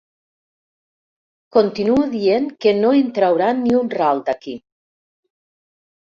Continuo 1.57 2.05
dient 2.13 2.47
que 2.65 2.73
no 2.77 2.93
en 3.01 3.11
trauran 3.17 3.61
ni 3.67 3.75
un 3.81 3.91
ral, 3.97 4.23
d'aquí. 4.31 4.55